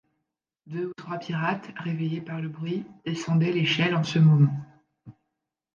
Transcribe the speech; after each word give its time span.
Deux 0.65 0.87
ou 0.87 0.93
trois 0.95 1.19
pirates, 1.19 1.69
réveillés 1.77 2.21
par 2.21 2.41
le 2.41 2.49
bruit, 2.49 2.87
descendaient 3.05 3.51
l’échelle 3.51 3.93
en 3.95 4.03
ce 4.03 4.17
moment. 4.17 4.59